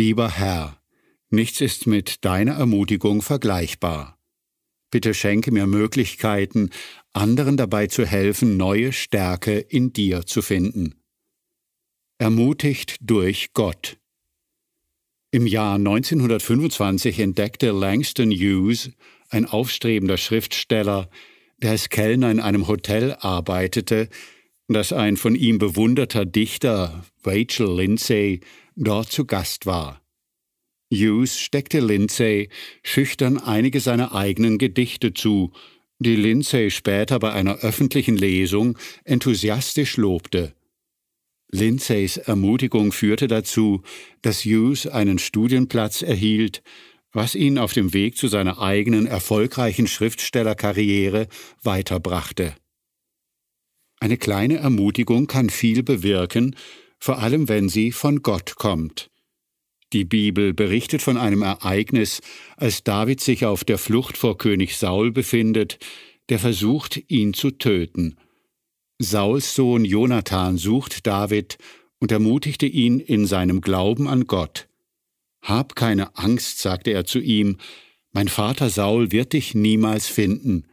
Lieber 0.00 0.30
Herr, 0.30 0.80
nichts 1.28 1.60
ist 1.60 1.86
mit 1.86 2.24
deiner 2.24 2.54
Ermutigung 2.54 3.20
vergleichbar. 3.20 4.18
Bitte 4.90 5.12
schenke 5.12 5.52
mir 5.52 5.66
Möglichkeiten, 5.66 6.70
anderen 7.12 7.58
dabei 7.58 7.86
zu 7.86 8.06
helfen, 8.06 8.56
neue 8.56 8.94
Stärke 8.94 9.58
in 9.58 9.92
dir 9.92 10.24
zu 10.24 10.40
finden. 10.40 10.94
Ermutigt 12.16 12.96
durch 13.02 13.52
Gott. 13.52 13.98
Im 15.32 15.46
Jahr 15.46 15.74
1925 15.74 17.18
entdeckte 17.18 17.70
Langston 17.70 18.30
Hughes, 18.30 18.92
ein 19.28 19.44
aufstrebender 19.44 20.16
Schriftsteller, 20.16 21.10
der 21.58 21.72
als 21.72 21.90
Kellner 21.90 22.30
in 22.30 22.40
einem 22.40 22.68
Hotel 22.68 23.18
arbeitete, 23.20 24.08
dass 24.72 24.92
ein 24.92 25.16
von 25.16 25.34
ihm 25.34 25.58
bewunderter 25.58 26.24
Dichter, 26.24 27.04
Rachel 27.24 27.76
Lindsay, 27.76 28.40
dort 28.76 29.10
zu 29.10 29.24
Gast 29.24 29.66
war. 29.66 30.00
Hughes 30.92 31.38
steckte 31.38 31.80
Lindsay 31.80 32.48
schüchtern 32.82 33.38
einige 33.38 33.80
seiner 33.80 34.14
eigenen 34.14 34.58
Gedichte 34.58 35.12
zu, 35.12 35.52
die 35.98 36.16
Lindsay 36.16 36.70
später 36.70 37.18
bei 37.18 37.32
einer 37.32 37.58
öffentlichen 37.58 38.16
Lesung 38.16 38.78
enthusiastisch 39.04 39.96
lobte. 39.96 40.54
Lindsays 41.52 42.16
Ermutigung 42.16 42.92
führte 42.92 43.26
dazu, 43.26 43.82
dass 44.22 44.44
Hughes 44.44 44.86
einen 44.86 45.18
Studienplatz 45.18 46.02
erhielt, 46.02 46.62
was 47.12 47.34
ihn 47.34 47.58
auf 47.58 47.72
dem 47.72 47.92
Weg 47.92 48.16
zu 48.16 48.28
seiner 48.28 48.60
eigenen 48.60 49.06
erfolgreichen 49.06 49.88
Schriftstellerkarriere 49.88 51.26
weiterbrachte. 51.62 52.54
Eine 54.00 54.16
kleine 54.16 54.56
Ermutigung 54.56 55.26
kann 55.26 55.50
viel 55.50 55.82
bewirken, 55.82 56.56
vor 56.98 57.18
allem 57.18 57.48
wenn 57.48 57.68
sie 57.68 57.92
von 57.92 58.22
Gott 58.22 58.56
kommt. 58.56 59.10
Die 59.92 60.04
Bibel 60.04 60.52
berichtet 60.52 61.02
von 61.02 61.16
einem 61.16 61.42
Ereignis, 61.42 62.20
als 62.56 62.82
David 62.82 63.20
sich 63.20 63.44
auf 63.44 63.64
der 63.64 63.78
Flucht 63.78 64.16
vor 64.16 64.38
König 64.38 64.76
Saul 64.76 65.12
befindet, 65.12 65.78
der 66.28 66.38
versucht, 66.38 67.00
ihn 67.08 67.34
zu 67.34 67.52
töten– 67.52 68.16
Sauls 69.02 69.54
Sohn 69.54 69.86
Jonathan 69.86 70.58
sucht 70.58 71.06
David 71.06 71.56
und 72.00 72.12
ermutigte 72.12 72.66
ihn 72.66 73.00
in 73.00 73.24
seinem 73.24 73.62
Glauben 73.62 74.06
an 74.06 74.26
Gott. 74.26 74.68
Hab 75.40 75.74
keine 75.74 76.18
Angst, 76.18 76.58
sagte 76.58 76.90
er 76.90 77.06
zu 77.06 77.18
ihm, 77.18 77.56
mein 78.12 78.28
Vater 78.28 78.68
Saul 78.68 79.10
wird 79.10 79.32
dich 79.32 79.54
niemals 79.54 80.06
finden. 80.06 80.66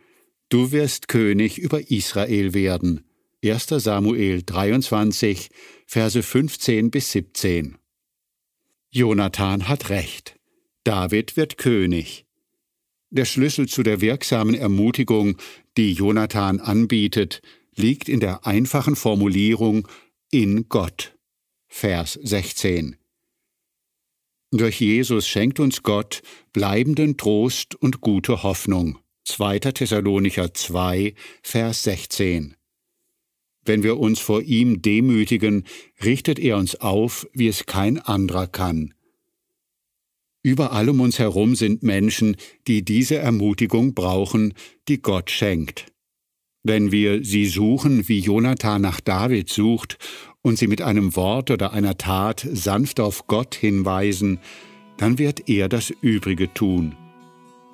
Du 0.49 0.73
wirst 0.73 1.07
König 1.07 1.57
über 1.57 1.89
Israel 1.89 2.53
werden. 2.53 3.05
1. 3.43 3.67
Samuel 3.67 4.41
23, 4.41 5.49
Verse 5.85 6.23
15 6.23 6.89
bis 6.89 7.11
17. 7.11 7.77
Jonathan 8.89 9.67
hat 9.67 9.89
recht. 9.89 10.39
David 10.83 11.37
wird 11.37 11.59
König. 11.59 12.25
Der 13.11 13.25
Schlüssel 13.25 13.67
zu 13.67 13.83
der 13.83 14.01
wirksamen 14.01 14.55
Ermutigung, 14.55 15.37
die 15.77 15.93
Jonathan 15.93 16.59
anbietet, 16.59 17.41
liegt 17.75 18.09
in 18.09 18.19
der 18.19 18.47
einfachen 18.47 18.95
Formulierung 18.95 19.87
in 20.31 20.67
Gott. 20.67 21.15
Vers 21.67 22.13
16. 22.13 22.95
Durch 24.51 24.81
Jesus 24.81 25.27
schenkt 25.27 25.59
uns 25.59 25.83
Gott 25.83 26.23
bleibenden 26.53 27.17
Trost 27.17 27.75
und 27.75 28.01
gute 28.01 28.41
Hoffnung. 28.41 28.97
2. 29.25 29.59
Thessalonicher 29.59 30.55
2, 30.55 31.13
Vers 31.43 31.83
16. 31.83 32.56
Wenn 33.67 33.83
wir 33.83 33.99
uns 33.99 34.19
vor 34.19 34.41
ihm 34.41 34.81
demütigen, 34.81 35.65
richtet 36.03 36.39
er 36.39 36.57
uns 36.57 36.75
auf, 36.75 37.27
wie 37.33 37.47
es 37.47 37.65
kein 37.65 37.99
anderer 37.99 38.47
kann. 38.47 38.93
Überall 40.41 40.89
um 40.89 41.01
uns 41.01 41.19
herum 41.19 41.55
sind 41.55 41.83
Menschen, 41.83 42.37
die 42.67 42.85
diese 42.85 43.17
Ermutigung 43.17 43.93
brauchen, 43.93 44.53
die 44.87 45.01
Gott 45.01 45.29
schenkt. 45.29 45.91
Wenn 46.63 46.91
wir 46.91 47.23
sie 47.23 47.45
suchen, 47.45 48.07
wie 48.07 48.19
Jonathan 48.19 48.81
nach 48.81 49.01
David 49.01 49.49
sucht, 49.49 49.97
und 50.41 50.57
sie 50.57 50.67
mit 50.67 50.81
einem 50.81 51.15
Wort 51.17 51.51
oder 51.51 51.73
einer 51.73 51.97
Tat 51.97 52.47
sanft 52.49 53.01
auf 53.01 53.27
Gott 53.27 53.53
hinweisen, 53.53 54.39
dann 54.95 55.17
wird 55.17 55.49
er 55.49 55.67
das 55.67 55.89
Übrige 56.01 56.53
tun. 56.53 56.95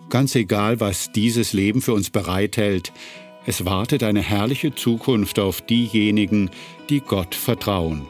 Ganz 0.10 0.34
egal, 0.36 0.80
was 0.80 1.12
dieses 1.12 1.54
Leben 1.54 1.82
für 1.82 1.94
uns 1.94 2.10
bereithält, 2.10 2.92
es 3.46 3.66
wartet 3.66 4.04
eine 4.04 4.22
herrliche 4.22 4.74
Zukunft 4.74 5.40
auf 5.40 5.62
diejenigen, 5.62 6.50
die 6.90 7.02
Gott 7.02 7.36
vertrauen. 7.36 8.08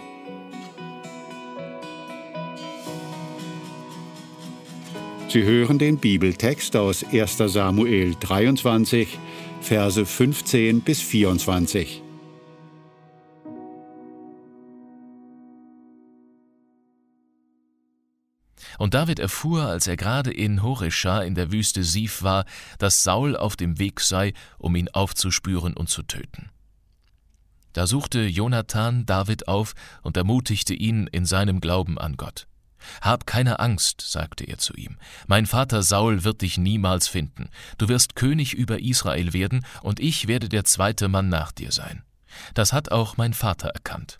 Sie 5.27 5.41
hören 5.41 5.79
den 5.79 5.97
Bibeltext 5.97 6.75
aus 6.75 7.03
1 7.03 7.37
Samuel 7.37 8.15
23, 8.19 9.17
Verse 9.61 10.05
15 10.05 10.81
bis 10.81 11.01
24. 11.01 12.03
Und 18.77 18.93
David 18.93 19.19
erfuhr, 19.19 19.63
als 19.63 19.87
er 19.87 19.97
gerade 19.97 20.31
in 20.31 20.63
Horesha 20.63 21.21
in 21.21 21.35
der 21.35 21.51
Wüste 21.51 21.83
Sif 21.83 22.23
war, 22.23 22.45
dass 22.79 23.03
Saul 23.03 23.35
auf 23.35 23.55
dem 23.55 23.79
Weg 23.79 23.99
sei, 23.99 24.33
um 24.57 24.75
ihn 24.75 24.89
aufzuspüren 24.89 25.73
und 25.75 25.89
zu 25.89 26.03
töten. 26.03 26.49
Da 27.73 27.87
suchte 27.87 28.21
Jonathan 28.21 29.05
David 29.05 29.47
auf 29.47 29.73
und 30.03 30.15
ermutigte 30.15 30.73
ihn 30.73 31.07
in 31.07 31.25
seinem 31.25 31.59
Glauben 31.59 31.97
an 31.97 32.17
Gott. 32.17 32.47
Hab 33.01 33.25
keine 33.25 33.59
Angst, 33.59 34.01
sagte 34.01 34.43
er 34.43 34.57
zu 34.57 34.73
ihm, 34.73 34.97
mein 35.27 35.45
Vater 35.45 35.83
Saul 35.83 36.23
wird 36.23 36.41
dich 36.41 36.57
niemals 36.57 37.07
finden, 37.07 37.49
du 37.77 37.87
wirst 37.87 38.15
König 38.15 38.53
über 38.53 38.79
Israel 38.79 39.33
werden, 39.33 39.65
und 39.81 39.99
ich 39.99 40.27
werde 40.27 40.49
der 40.49 40.65
zweite 40.65 41.07
Mann 41.07 41.29
nach 41.29 41.51
dir 41.51 41.71
sein. 41.71 42.03
Das 42.53 42.73
hat 42.73 42.91
auch 42.91 43.17
mein 43.17 43.33
Vater 43.33 43.69
erkannt. 43.69 44.19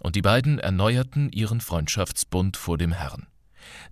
Und 0.00 0.16
die 0.16 0.22
beiden 0.22 0.58
erneuerten 0.58 1.30
ihren 1.32 1.60
Freundschaftsbund 1.60 2.56
vor 2.56 2.78
dem 2.78 2.92
Herrn. 2.92 3.26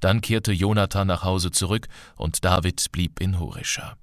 Dann 0.00 0.20
kehrte 0.20 0.52
Jonathan 0.52 1.06
nach 1.06 1.24
Hause 1.24 1.50
zurück, 1.50 1.88
und 2.16 2.44
David 2.44 2.90
blieb 2.92 3.20
in 3.20 3.38
Horesha. 3.38 3.96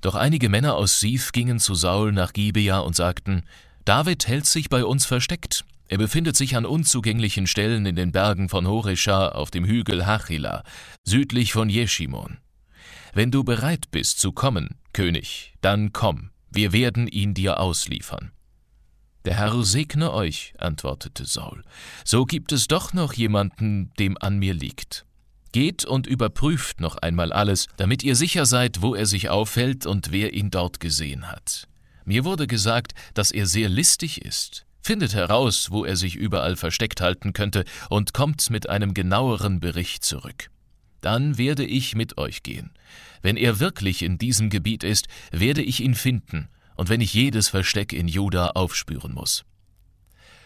Doch 0.00 0.14
einige 0.14 0.48
Männer 0.48 0.76
aus 0.76 1.00
Sif 1.00 1.32
gingen 1.32 1.58
zu 1.58 1.74
Saul 1.74 2.12
nach 2.12 2.32
Gibea 2.32 2.78
und 2.78 2.94
sagten, 2.94 3.42
David 3.84 4.28
hält 4.28 4.46
sich 4.46 4.68
bei 4.68 4.84
uns 4.84 5.06
versteckt, 5.06 5.64
er 5.88 5.96
befindet 5.96 6.36
sich 6.36 6.54
an 6.54 6.66
unzugänglichen 6.66 7.46
Stellen 7.46 7.86
in 7.86 7.96
den 7.96 8.12
Bergen 8.12 8.50
von 8.50 8.68
Horesha 8.68 9.28
auf 9.30 9.50
dem 9.50 9.64
Hügel 9.64 10.06
Hachila, 10.06 10.62
südlich 11.02 11.54
von 11.54 11.70
Jeshimon. 11.70 12.36
Wenn 13.14 13.30
du 13.30 13.42
bereit 13.42 13.90
bist 13.90 14.20
zu 14.20 14.32
kommen, 14.32 14.76
König, 14.92 15.54
dann 15.62 15.94
komm, 15.94 16.30
wir 16.50 16.72
werden 16.72 17.08
ihn 17.08 17.32
dir 17.32 17.58
ausliefern. 17.58 18.32
Der 19.28 19.36
Herr 19.36 19.62
segne 19.62 20.10
euch, 20.14 20.54
antwortete 20.56 21.26
Saul. 21.26 21.62
So 22.02 22.24
gibt 22.24 22.50
es 22.50 22.66
doch 22.66 22.94
noch 22.94 23.12
jemanden, 23.12 23.92
dem 23.98 24.16
an 24.18 24.38
mir 24.38 24.54
liegt. 24.54 25.04
Geht 25.52 25.84
und 25.84 26.06
überprüft 26.06 26.80
noch 26.80 26.96
einmal 26.96 27.30
alles, 27.34 27.66
damit 27.76 28.02
ihr 28.02 28.16
sicher 28.16 28.46
seid, 28.46 28.80
wo 28.80 28.94
er 28.94 29.04
sich 29.04 29.28
aufhält 29.28 29.84
und 29.84 30.12
wer 30.12 30.32
ihn 30.32 30.50
dort 30.50 30.80
gesehen 30.80 31.30
hat. 31.30 31.68
Mir 32.06 32.24
wurde 32.24 32.46
gesagt, 32.46 32.94
dass 33.12 33.30
er 33.30 33.44
sehr 33.44 33.68
listig 33.68 34.24
ist. 34.24 34.64
Findet 34.80 35.12
heraus, 35.12 35.70
wo 35.70 35.84
er 35.84 35.96
sich 35.96 36.16
überall 36.16 36.56
versteckt 36.56 37.02
halten 37.02 37.34
könnte, 37.34 37.66
und 37.90 38.14
kommt 38.14 38.48
mit 38.48 38.70
einem 38.70 38.94
genaueren 38.94 39.60
Bericht 39.60 40.06
zurück. 40.06 40.48
Dann 41.02 41.36
werde 41.36 41.66
ich 41.66 41.94
mit 41.94 42.16
euch 42.16 42.42
gehen. 42.42 42.70
Wenn 43.20 43.36
er 43.36 43.60
wirklich 43.60 44.00
in 44.00 44.16
diesem 44.16 44.48
Gebiet 44.48 44.84
ist, 44.84 45.06
werde 45.32 45.60
ich 45.60 45.80
ihn 45.80 45.94
finden, 45.94 46.48
und 46.78 46.88
wenn 46.88 47.02
ich 47.02 47.12
jedes 47.12 47.48
Versteck 47.48 47.92
in 47.92 48.08
Juda 48.08 48.52
aufspüren 48.54 49.12
muss. 49.12 49.44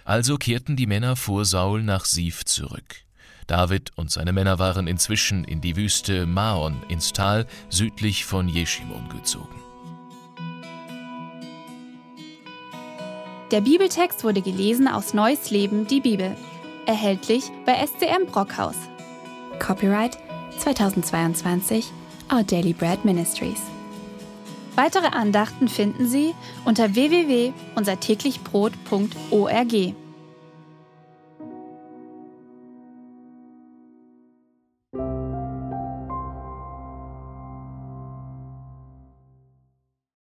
Also 0.05 0.37
kehrten 0.37 0.75
die 0.75 0.87
Männer 0.87 1.15
vor 1.15 1.45
Saul 1.45 1.83
nach 1.83 2.07
Sif 2.07 2.45
zurück. 2.45 2.97
David 3.47 3.91
und 3.97 4.11
seine 4.11 4.33
Männer 4.33 4.59
waren 4.59 4.87
inzwischen 4.87 5.45
in 5.45 5.61
die 5.61 5.77
Wüste 5.77 6.27
Maon 6.27 6.83
ins 6.89 7.13
Tal 7.13 7.47
südlich 7.69 8.25
von 8.25 8.49
Jeshimon 8.49 9.09
gezogen. 9.11 9.61
Der 13.51 13.61
Bibeltext 13.61 14.25
wurde 14.25 14.41
gelesen 14.41 14.89
aus 14.89 15.13
Neues 15.13 15.51
Leben, 15.51 15.87
die 15.87 16.01
Bibel. 16.01 16.35
Erhältlich 16.87 17.45
bei 17.67 17.75
SCM 17.87 18.27
Brockhaus. 18.27 18.77
Copyright 19.59 20.17
2022 20.59 21.93
Our 22.33 22.43
Daily 22.43 22.73
Bread 22.73 23.05
Ministries. 23.05 23.61
Weitere 24.75 25.09
Andachten 25.09 25.69
finden 25.69 26.09
Sie 26.09 26.35
unter 26.65 26.95
www.unsertäglichbrot.org. 26.95 29.95